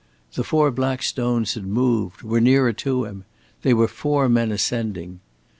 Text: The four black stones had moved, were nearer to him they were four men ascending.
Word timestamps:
The 0.33 0.43
four 0.43 0.71
black 0.71 1.03
stones 1.03 1.53
had 1.53 1.63
moved, 1.67 2.23
were 2.23 2.41
nearer 2.41 2.73
to 2.73 3.03
him 3.05 3.23
they 3.61 3.71
were 3.71 3.87
four 3.87 4.27
men 4.29 4.51
ascending. 4.51 5.19